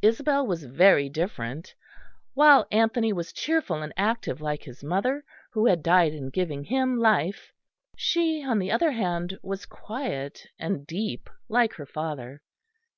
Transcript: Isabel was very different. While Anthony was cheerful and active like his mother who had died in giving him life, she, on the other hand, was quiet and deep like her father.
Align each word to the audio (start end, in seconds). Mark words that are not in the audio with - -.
Isabel 0.00 0.46
was 0.46 0.64
very 0.64 1.10
different. 1.10 1.74
While 2.32 2.66
Anthony 2.72 3.12
was 3.12 3.30
cheerful 3.34 3.82
and 3.82 3.92
active 3.94 4.40
like 4.40 4.62
his 4.62 4.82
mother 4.82 5.22
who 5.52 5.66
had 5.66 5.82
died 5.82 6.14
in 6.14 6.30
giving 6.30 6.64
him 6.64 6.96
life, 6.98 7.52
she, 7.94 8.42
on 8.42 8.58
the 8.58 8.70
other 8.72 8.92
hand, 8.92 9.38
was 9.42 9.66
quiet 9.66 10.46
and 10.58 10.86
deep 10.86 11.28
like 11.50 11.74
her 11.74 11.84
father. 11.84 12.40